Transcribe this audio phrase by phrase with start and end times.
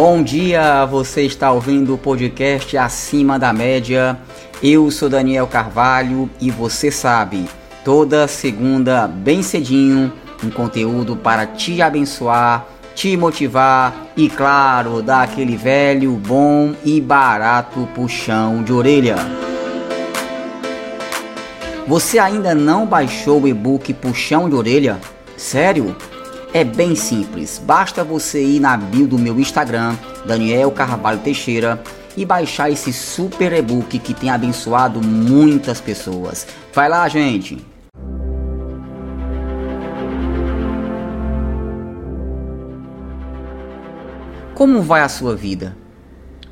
[0.00, 4.16] Bom dia, você está ouvindo o podcast Acima da Média.
[4.62, 7.48] Eu sou Daniel Carvalho e você sabe,
[7.84, 10.12] toda segunda, bem cedinho,
[10.44, 12.64] um conteúdo para te abençoar,
[12.94, 19.16] te motivar e, claro, dar aquele velho, bom e barato puxão de orelha.
[21.88, 25.00] Você ainda não baixou o e-book Puxão de Orelha?
[25.36, 25.96] Sério?
[26.52, 29.94] É bem simples, basta você ir na bio do meu Instagram,
[30.24, 31.82] Daniel Carvalho Teixeira,
[32.16, 36.46] e baixar esse super e-book que tem abençoado muitas pessoas.
[36.72, 37.62] Vai lá, gente!
[44.54, 45.76] Como vai a sua vida?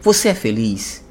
[0.02, 1.02] Você é feliz?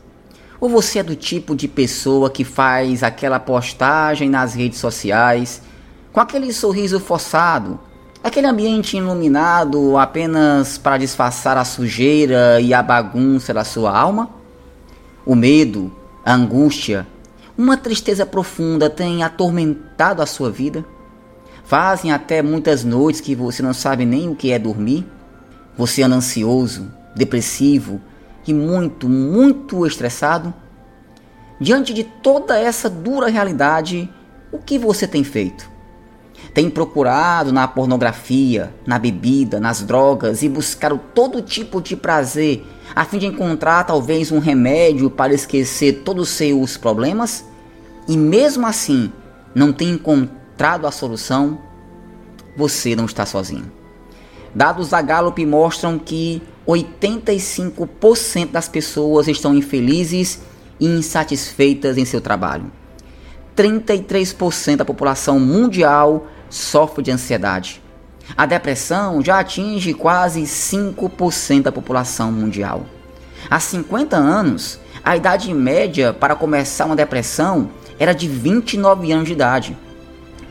[0.61, 5.61] Ou você é do tipo de pessoa que faz aquela postagem nas redes sociais
[6.13, 7.77] com aquele sorriso forçado,
[8.25, 14.31] aquele ambiente iluminado apenas para disfarçar a sujeira e a bagunça da sua alma?
[15.23, 15.91] O medo,
[16.25, 17.05] a angústia,
[17.55, 20.83] uma tristeza profunda tem atormentado a sua vida?
[21.65, 25.05] Fazem até muitas noites que você não sabe nem o que é dormir?
[25.77, 28.01] Você anda ansioso, depressivo
[28.47, 30.51] e muito, muito estressado?
[31.61, 34.09] Diante de toda essa dura realidade,
[34.51, 35.74] o que você tem feito?
[36.55, 43.03] Tem procurado na pornografia, na bebida, nas drogas e buscado todo tipo de prazer a
[43.03, 47.43] fim de encontrar talvez um remédio para esquecer todos os seus problemas?
[48.07, 49.11] E mesmo assim
[49.53, 51.59] não tem encontrado a solução?
[52.55, 53.69] Você não está sozinho.
[54.55, 60.39] Dados da Gallup mostram que 85% das pessoas estão infelizes
[60.79, 62.71] e insatisfeitas em seu trabalho.
[63.57, 67.81] 33% da população mundial sofre de ansiedade.
[68.35, 72.85] A depressão já atinge quase 5% da população mundial.
[73.49, 79.33] Há 50 anos, a idade média para começar uma depressão era de 29 anos de
[79.33, 79.77] idade.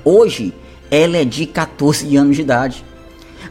[0.04, 0.54] Hoje,
[0.90, 2.84] ela é de 14 anos de idade.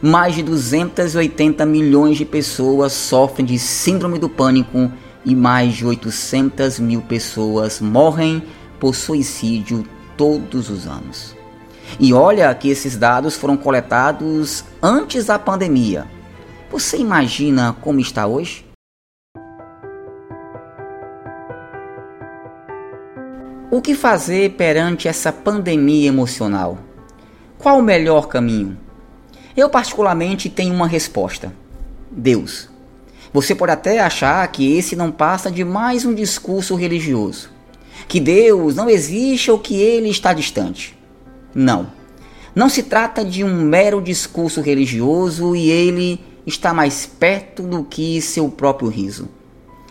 [0.00, 4.90] Mais de 280 milhões de pessoas sofrem de síndrome do pânico
[5.24, 8.42] e mais de 800 mil pessoas morrem
[8.80, 9.86] por suicídio
[10.16, 11.34] todos os anos.
[11.98, 16.06] E olha que esses dados foram coletados antes da pandemia.
[16.70, 18.64] Você imagina como está hoje?
[23.70, 26.78] O que fazer perante essa pandemia emocional?
[27.58, 28.78] Qual o melhor caminho?
[29.56, 31.52] Eu, particularmente, tenho uma resposta:
[32.10, 32.68] Deus.
[33.32, 37.50] Você pode até achar que esse não passa de mais um discurso religioso,
[38.06, 40.96] que Deus não existe ou que ele está distante.
[41.54, 41.86] Não.
[42.54, 48.20] Não se trata de um mero discurso religioso e ele está mais perto do que
[48.20, 49.28] seu próprio riso.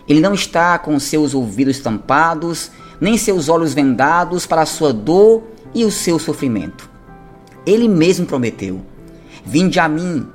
[0.08, 2.70] Ele não está com seus ouvidos tampados,
[3.00, 5.42] nem seus olhos vendados para a sua dor
[5.74, 6.88] e o seu sofrimento.
[7.66, 8.82] Ele mesmo prometeu:
[9.44, 10.26] Vinde a mim,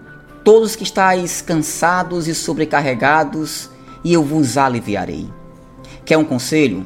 [0.44, 3.70] todos que estáis cansados e sobrecarregados,
[4.04, 5.30] e eu vos aliviarei.
[6.04, 6.86] Quer um conselho?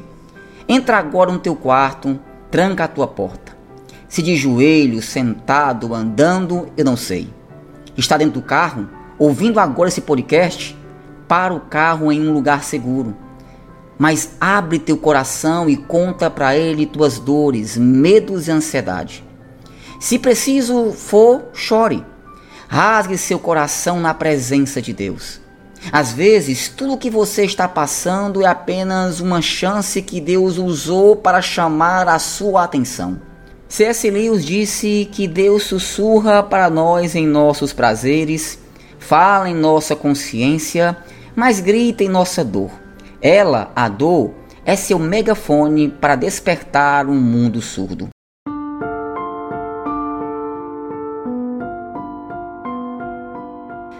[0.68, 2.18] Entra agora no teu quarto,
[2.50, 3.43] tranca a tua porta.
[4.08, 7.28] Se de joelho, sentado, andando, eu não sei.
[7.96, 8.88] Está dentro do carro,
[9.18, 10.76] ouvindo agora esse podcast?
[11.26, 13.16] Para o carro em um lugar seguro.
[13.98, 19.24] Mas abre teu coração e conta para ele tuas dores, medos e ansiedade.
[20.00, 22.04] Se preciso for, chore
[22.68, 25.40] Rasgue seu coração na presença de Deus.
[25.92, 31.14] Às vezes, tudo o que você está passando é apenas uma chance que Deus usou
[31.14, 33.20] para chamar a sua atenção.
[33.68, 34.08] C.S.
[34.10, 38.58] Lewis disse que Deus sussurra para nós em nossos prazeres,
[38.98, 40.96] fala em nossa consciência,
[41.34, 42.70] mas grita em nossa dor.
[43.20, 44.32] Ela, a dor,
[44.64, 48.08] é seu megafone para despertar um mundo surdo.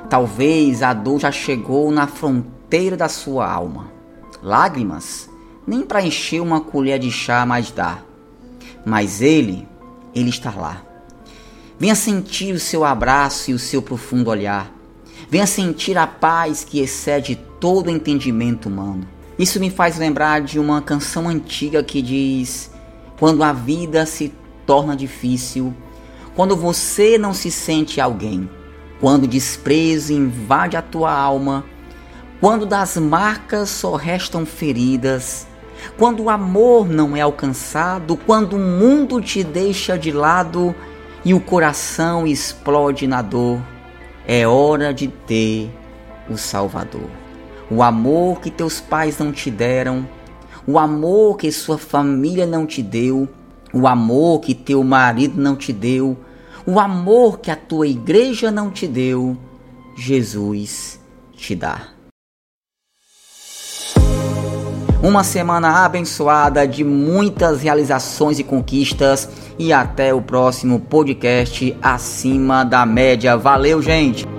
[0.09, 3.91] Talvez a dor já chegou na fronteira da sua alma.
[4.43, 5.29] Lágrimas,
[5.67, 7.99] nem para encher uma colher de chá mais dá.
[8.85, 9.67] Mas ele,
[10.15, 10.83] ele está lá.
[11.79, 14.73] Venha sentir o seu abraço e o seu profundo olhar.
[15.29, 19.07] Venha sentir a paz que excede todo entendimento humano.
[19.39, 22.71] Isso me faz lembrar de uma canção antiga que diz:
[23.19, 24.33] Quando a vida se
[24.65, 25.75] torna difícil,
[26.37, 28.49] quando você não se sente alguém,
[29.01, 31.65] quando o desprezo invade a tua alma,
[32.41, 35.47] quando das marcas só restam feridas,
[35.99, 40.75] quando o amor não é alcançado, quando o mundo te deixa de lado
[41.25, 43.61] e o coração explode na dor,
[44.27, 45.71] é hora de ter
[46.29, 47.09] o Salvador.
[47.71, 50.09] O amor que teus pais não te deram,
[50.67, 53.29] o amor que sua família não te deu,
[53.73, 56.17] o amor que teu marido não te deu,
[56.67, 59.37] o amor que a tua igreja não te deu,
[59.97, 61.01] Jesus
[61.35, 61.94] te dá.
[65.05, 69.29] Uma semana abençoada de muitas realizações e conquistas
[69.59, 73.37] e até o próximo podcast acima da média.
[73.37, 74.34] Valeu, gente!